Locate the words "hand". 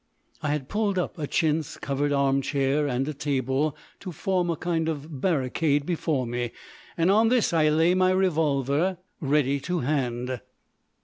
9.81-10.41